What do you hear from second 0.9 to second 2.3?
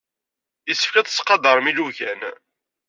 ad tettqadarem ilugan.